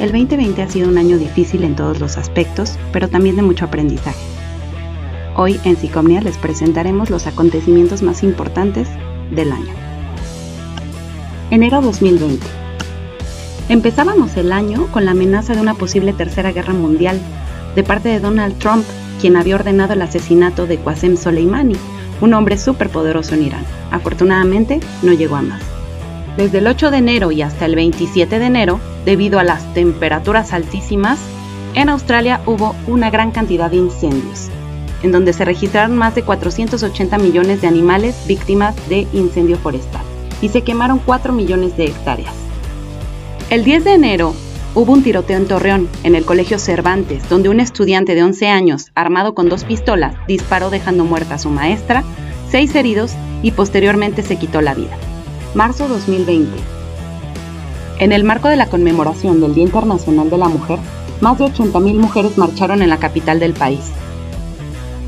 El 0.00 0.12
2020 0.12 0.62
ha 0.62 0.68
sido 0.70 0.88
un 0.88 0.96
año 0.96 1.18
difícil 1.18 1.62
en 1.62 1.76
todos 1.76 2.00
los 2.00 2.16
aspectos, 2.16 2.78
pero 2.90 3.08
también 3.08 3.36
de 3.36 3.42
mucho 3.42 3.66
aprendizaje. 3.66 4.18
Hoy 5.36 5.60
en 5.64 5.76
Psicomnia 5.76 6.22
les 6.22 6.38
presentaremos 6.38 7.10
los 7.10 7.26
acontecimientos 7.26 8.00
más 8.00 8.22
importantes 8.22 8.88
del 9.30 9.52
año. 9.52 9.74
Enero 11.50 11.82
2020. 11.82 12.46
Empezábamos 13.68 14.38
el 14.38 14.52
año 14.52 14.86
con 14.90 15.04
la 15.04 15.10
amenaza 15.10 15.52
de 15.52 15.60
una 15.60 15.74
posible 15.74 16.14
tercera 16.14 16.50
guerra 16.50 16.72
mundial 16.72 17.20
de 17.76 17.82
parte 17.84 18.08
de 18.08 18.20
Donald 18.20 18.56
Trump, 18.56 18.86
quien 19.20 19.36
había 19.36 19.56
ordenado 19.56 19.92
el 19.92 20.00
asesinato 20.00 20.66
de 20.66 20.78
Qasem 20.78 21.18
Soleimani, 21.18 21.76
un 22.22 22.32
hombre 22.32 22.56
superpoderoso 22.56 23.34
en 23.34 23.42
Irán. 23.42 23.64
Afortunadamente, 23.90 24.80
no 25.02 25.12
llegó 25.12 25.36
a 25.36 25.42
más. 25.42 25.79
Desde 26.36 26.58
el 26.58 26.66
8 26.66 26.90
de 26.90 26.98
enero 26.98 27.32
y 27.32 27.42
hasta 27.42 27.66
el 27.66 27.74
27 27.74 28.38
de 28.38 28.46
enero, 28.46 28.80
debido 29.04 29.38
a 29.38 29.44
las 29.44 29.74
temperaturas 29.74 30.52
altísimas, 30.52 31.18
en 31.74 31.88
Australia 31.88 32.40
hubo 32.46 32.74
una 32.86 33.10
gran 33.10 33.30
cantidad 33.32 33.70
de 33.70 33.76
incendios, 33.76 34.48
en 35.02 35.12
donde 35.12 35.32
se 35.32 35.44
registraron 35.44 35.96
más 35.96 36.14
de 36.14 36.22
480 36.22 37.18
millones 37.18 37.60
de 37.60 37.68
animales 37.68 38.16
víctimas 38.26 38.74
de 38.88 39.06
incendio 39.12 39.56
forestal 39.58 40.02
y 40.40 40.48
se 40.48 40.62
quemaron 40.62 41.00
4 41.04 41.32
millones 41.32 41.76
de 41.76 41.86
hectáreas. 41.86 42.32
El 43.50 43.64
10 43.64 43.84
de 43.84 43.94
enero 43.94 44.34
hubo 44.74 44.92
un 44.92 45.02
tiroteo 45.02 45.36
en 45.36 45.48
Torreón, 45.48 45.88
en 46.04 46.14
el 46.14 46.24
Colegio 46.24 46.58
Cervantes, 46.58 47.28
donde 47.28 47.48
un 47.48 47.58
estudiante 47.58 48.14
de 48.14 48.22
11 48.22 48.46
años, 48.48 48.92
armado 48.94 49.34
con 49.34 49.48
dos 49.48 49.64
pistolas, 49.64 50.14
disparó 50.28 50.70
dejando 50.70 51.04
muerta 51.04 51.34
a 51.34 51.38
su 51.38 51.50
maestra, 51.50 52.04
seis 52.48 52.74
heridos 52.74 53.12
y 53.42 53.50
posteriormente 53.50 54.22
se 54.22 54.36
quitó 54.36 54.60
la 54.60 54.74
vida. 54.74 54.96
Marzo 55.54 55.88
2020. 55.88 56.48
En 57.98 58.12
el 58.12 58.22
marco 58.22 58.46
de 58.46 58.54
la 58.54 58.66
conmemoración 58.66 59.40
del 59.40 59.52
Día 59.52 59.64
Internacional 59.64 60.30
de 60.30 60.38
la 60.38 60.48
Mujer, 60.48 60.78
más 61.20 61.38
de 61.38 61.46
80.000 61.46 61.94
mujeres 61.94 62.38
marcharon 62.38 62.82
en 62.82 62.88
la 62.88 62.98
capital 62.98 63.40
del 63.40 63.52
país. 63.52 63.90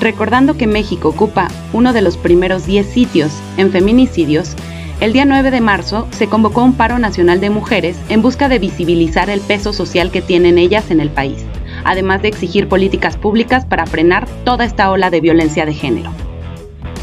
Recordando 0.00 0.56
que 0.56 0.66
México 0.66 1.10
ocupa 1.10 1.46
uno 1.72 1.92
de 1.92 2.02
los 2.02 2.16
primeros 2.16 2.66
10 2.66 2.84
sitios 2.84 3.30
en 3.58 3.70
feminicidios, 3.70 4.56
el 5.00 5.12
día 5.12 5.24
9 5.24 5.52
de 5.52 5.60
marzo 5.60 6.08
se 6.10 6.26
convocó 6.26 6.64
un 6.64 6.74
paro 6.74 6.98
nacional 6.98 7.40
de 7.40 7.50
mujeres 7.50 7.96
en 8.08 8.20
busca 8.20 8.48
de 8.48 8.58
visibilizar 8.58 9.30
el 9.30 9.40
peso 9.40 9.72
social 9.72 10.10
que 10.10 10.20
tienen 10.20 10.58
ellas 10.58 10.90
en 10.90 11.00
el 11.00 11.10
país, 11.10 11.44
además 11.84 12.22
de 12.22 12.28
exigir 12.28 12.68
políticas 12.68 13.16
públicas 13.16 13.64
para 13.64 13.86
frenar 13.86 14.26
toda 14.44 14.64
esta 14.64 14.90
ola 14.90 15.10
de 15.10 15.20
violencia 15.20 15.64
de 15.64 15.74
género. 15.74 16.10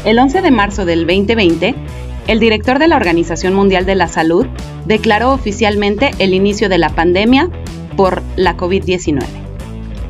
El 0.04 0.18
11 0.18 0.42
de 0.42 0.50
marzo 0.50 0.84
del 0.84 1.06
2020, 1.06 1.74
el 2.26 2.38
director 2.38 2.78
de 2.78 2.88
la 2.88 2.96
Organización 2.96 3.54
Mundial 3.54 3.84
de 3.84 3.94
la 3.94 4.08
Salud 4.08 4.46
declaró 4.86 5.32
oficialmente 5.32 6.12
el 6.18 6.34
inicio 6.34 6.68
de 6.68 6.78
la 6.78 6.90
pandemia 6.90 7.50
por 7.96 8.22
la 8.36 8.56
COVID-19. 8.56 9.22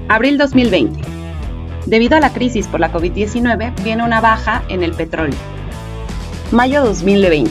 Abril 0.08 0.38
2020. 0.38 1.00
Debido 1.86 2.16
a 2.16 2.20
la 2.20 2.32
crisis 2.32 2.68
por 2.68 2.80
la 2.80 2.92
COVID-19, 2.92 3.82
viene 3.82 4.04
una 4.04 4.20
baja 4.20 4.62
en 4.68 4.82
el 4.82 4.92
petróleo. 4.92 5.38
Mayo 6.50 6.84
2020. 6.84 7.50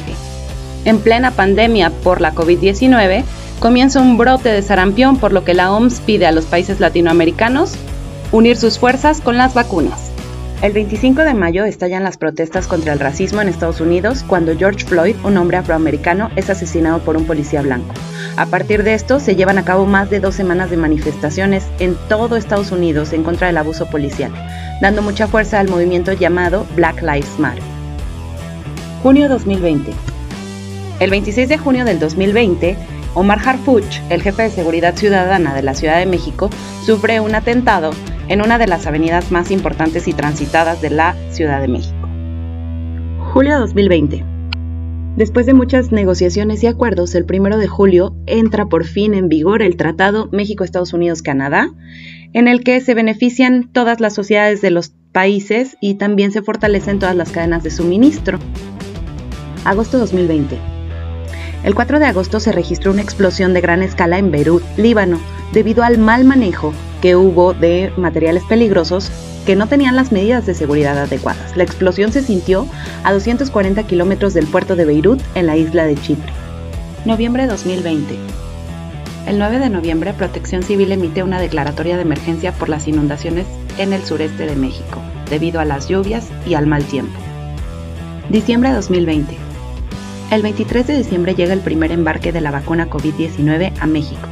En 0.85 0.99
plena 0.99 1.31
pandemia 1.31 1.89
por 1.89 2.21
la 2.21 2.33
COVID-19, 2.33 3.23
comienza 3.59 3.99
un 3.99 4.17
brote 4.17 4.49
de 4.49 4.61
sarampión 4.61 5.17
por 5.17 5.33
lo 5.33 5.43
que 5.43 5.53
la 5.53 5.71
OMS 5.71 6.01
pide 6.01 6.27
a 6.27 6.31
los 6.31 6.45
países 6.45 6.79
latinoamericanos 6.79 7.73
unir 8.31 8.57
sus 8.57 8.79
fuerzas 8.79 9.21
con 9.21 9.37
las 9.37 9.53
vacunas. 9.53 10.10
El 10.61 10.73
25 10.73 11.23
de 11.23 11.33
mayo 11.33 11.65
estallan 11.65 12.03
las 12.03 12.17
protestas 12.17 12.67
contra 12.67 12.93
el 12.93 12.99
racismo 12.99 13.41
en 13.41 13.49
Estados 13.49 13.81
Unidos 13.81 14.23
cuando 14.27 14.55
George 14.55 14.85
Floyd, 14.85 15.15
un 15.23 15.35
hombre 15.37 15.57
afroamericano, 15.57 16.29
es 16.35 16.51
asesinado 16.51 16.99
por 16.99 17.17
un 17.17 17.25
policía 17.25 17.63
blanco. 17.63 17.95
A 18.37 18.45
partir 18.45 18.83
de 18.83 18.93
esto 18.93 19.19
se 19.19 19.35
llevan 19.35 19.57
a 19.57 19.65
cabo 19.65 19.87
más 19.87 20.11
de 20.11 20.19
dos 20.19 20.35
semanas 20.35 20.69
de 20.69 20.77
manifestaciones 20.77 21.65
en 21.79 21.97
todo 22.07 22.35
Estados 22.35 22.71
Unidos 22.71 23.11
en 23.11 23.23
contra 23.23 23.47
del 23.47 23.57
abuso 23.57 23.89
policial, 23.89 24.31
dando 24.81 25.01
mucha 25.01 25.27
fuerza 25.27 25.59
al 25.59 25.67
movimiento 25.67 26.13
llamado 26.13 26.67
Black 26.75 27.01
Lives 27.01 27.39
Matter. 27.39 27.63
Junio 29.01 29.29
2020. 29.29 29.91
El 30.99 31.09
26 31.09 31.49
de 31.49 31.57
junio 31.57 31.85
del 31.85 31.97
2020, 31.97 32.77
Omar 33.15 33.39
Harfuch, 33.43 33.99
el 34.11 34.21
jefe 34.21 34.43
de 34.43 34.51
seguridad 34.51 34.95
ciudadana 34.95 35.55
de 35.55 35.63
la 35.63 35.73
Ciudad 35.73 35.97
de 35.97 36.05
México, 36.05 36.51
sufre 36.85 37.19
un 37.19 37.33
atentado 37.33 37.89
en 38.31 38.41
una 38.41 38.57
de 38.57 38.65
las 38.65 38.87
avenidas 38.87 39.29
más 39.29 39.51
importantes 39.51 40.07
y 40.07 40.13
transitadas 40.13 40.81
de 40.81 40.89
la 40.89 41.17
Ciudad 41.31 41.59
de 41.59 41.67
México. 41.67 42.07
Julio 43.33 43.59
2020. 43.59 44.23
Después 45.17 45.45
de 45.45 45.53
muchas 45.53 45.91
negociaciones 45.91 46.63
y 46.63 46.67
acuerdos, 46.67 47.13
el 47.13 47.25
1 47.29 47.57
de 47.57 47.67
julio 47.67 48.15
entra 48.27 48.67
por 48.67 48.85
fin 48.85 49.15
en 49.15 49.27
vigor 49.27 49.61
el 49.61 49.75
Tratado 49.75 50.29
México-Estados 50.31 50.93
Unidos-Canadá, 50.93 51.73
en 52.31 52.47
el 52.47 52.63
que 52.63 52.79
se 52.79 52.93
benefician 52.93 53.69
todas 53.69 53.99
las 53.99 54.13
sociedades 54.13 54.61
de 54.61 54.71
los 54.71 54.93
países 55.11 55.75
y 55.81 55.95
también 55.95 56.31
se 56.31 56.41
fortalecen 56.41 56.99
todas 56.99 57.17
las 57.17 57.31
cadenas 57.31 57.63
de 57.63 57.71
suministro. 57.71 58.39
Agosto 59.65 59.97
2020. 59.97 60.57
El 61.65 61.75
4 61.75 61.99
de 61.99 62.05
agosto 62.05 62.39
se 62.39 62.53
registró 62.53 62.93
una 62.93 63.01
explosión 63.01 63.53
de 63.53 63.59
gran 63.59 63.83
escala 63.83 64.19
en 64.19 64.31
Beirut, 64.31 64.63
Líbano, 64.77 65.19
debido 65.51 65.83
al 65.83 65.97
mal 65.97 66.23
manejo 66.23 66.71
que 67.01 67.15
hubo 67.15 67.53
de 67.53 67.91
materiales 67.97 68.43
peligrosos 68.43 69.11
que 69.45 69.55
no 69.55 69.67
tenían 69.67 69.95
las 69.95 70.11
medidas 70.11 70.45
de 70.45 70.53
seguridad 70.53 70.97
adecuadas. 70.97 71.57
La 71.57 71.63
explosión 71.63 72.11
se 72.11 72.21
sintió 72.21 72.67
a 73.03 73.11
240 73.11 73.83
kilómetros 73.83 74.33
del 74.33 74.47
puerto 74.47 74.75
de 74.75 74.85
Beirut, 74.85 75.21
en 75.35 75.47
la 75.47 75.57
isla 75.57 75.85
de 75.85 75.95
Chipre. 75.95 76.31
Noviembre 77.05 77.47
2020. 77.47 78.15
El 79.27 79.39
9 79.39 79.59
de 79.59 79.69
noviembre, 79.69 80.13
Protección 80.13 80.63
Civil 80.63 80.91
emite 80.91 81.23
una 81.23 81.39
declaratoria 81.39 81.95
de 81.95 82.03
emergencia 82.03 82.51
por 82.51 82.69
las 82.69 82.87
inundaciones 82.87 83.45
en 83.77 83.93
el 83.93 84.03
sureste 84.03 84.45
de 84.45 84.55
México, 84.55 84.99
debido 85.29 85.59
a 85.59 85.65
las 85.65 85.87
lluvias 85.87 86.27
y 86.45 86.53
al 86.53 86.67
mal 86.67 86.83
tiempo. 86.83 87.19
Diciembre 88.29 88.71
2020. 88.71 89.35
El 90.31 90.41
23 90.43 90.87
de 90.87 90.97
diciembre 90.97 91.35
llega 91.35 91.53
el 91.53 91.59
primer 91.59 91.91
embarque 91.91 92.31
de 92.31 92.41
la 92.41 92.51
vacuna 92.51 92.89
COVID-19 92.89 93.73
a 93.79 93.85
México. 93.87 94.27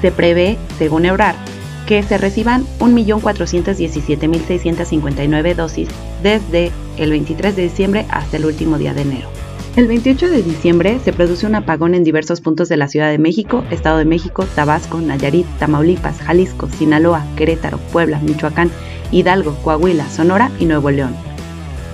Se 0.00 0.10
prevé, 0.10 0.58
según 0.78 1.06
Eurar, 1.06 1.36
que 1.86 2.02
se 2.02 2.18
reciban 2.18 2.66
1.417.659 2.80 5.54
dosis 5.54 5.88
desde 6.22 6.70
el 6.96 7.10
23 7.10 7.56
de 7.56 7.62
diciembre 7.62 8.04
hasta 8.10 8.36
el 8.36 8.44
último 8.44 8.76
día 8.78 8.92
de 8.92 9.00
enero. 9.02 9.28
El 9.76 9.86
28 9.88 10.30
de 10.30 10.42
diciembre 10.42 10.98
se 11.04 11.12
produce 11.12 11.46
un 11.46 11.54
apagón 11.54 11.94
en 11.94 12.02
diversos 12.02 12.40
puntos 12.40 12.70
de 12.70 12.78
la 12.78 12.88
Ciudad 12.88 13.10
de 13.10 13.18
México, 13.18 13.62
Estado 13.70 13.98
de 13.98 14.06
México, 14.06 14.46
Tabasco, 14.54 14.98
Nayarit, 15.00 15.46
Tamaulipas, 15.58 16.18
Jalisco, 16.18 16.66
Sinaloa, 16.78 17.26
Querétaro, 17.36 17.76
Puebla, 17.92 18.18
Michoacán, 18.20 18.70
Hidalgo, 19.12 19.54
Coahuila, 19.62 20.08
Sonora 20.08 20.50
y 20.58 20.64
Nuevo 20.64 20.90
León. 20.90 21.14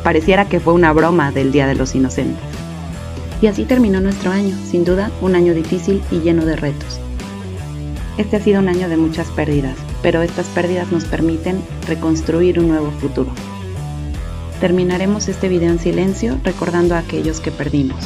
Pareciera 0.04 0.48
que 0.48 0.60
fue 0.60 0.74
una 0.74 0.92
broma 0.92 1.32
del 1.32 1.50
Día 1.50 1.66
de 1.66 1.74
los 1.74 1.96
Inocentes. 1.96 2.44
Y 3.40 3.48
así 3.48 3.64
terminó 3.64 4.00
nuestro 4.00 4.30
año, 4.30 4.56
sin 4.64 4.84
duda 4.84 5.10
un 5.20 5.34
año 5.34 5.52
difícil 5.52 6.00
y 6.12 6.20
lleno 6.20 6.44
de 6.44 6.54
retos. 6.54 7.00
Este 8.18 8.36
ha 8.36 8.40
sido 8.40 8.60
un 8.60 8.68
año 8.68 8.90
de 8.90 8.98
muchas 8.98 9.30
pérdidas, 9.30 9.78
pero 10.02 10.20
estas 10.20 10.46
pérdidas 10.48 10.92
nos 10.92 11.06
permiten 11.06 11.62
reconstruir 11.88 12.58
un 12.58 12.68
nuevo 12.68 12.90
futuro. 12.90 13.32
Terminaremos 14.60 15.28
este 15.28 15.48
video 15.48 15.70
en 15.70 15.78
silencio 15.78 16.38
recordando 16.44 16.94
a 16.94 16.98
aquellos 16.98 17.40
que 17.40 17.50
perdimos. 17.50 18.04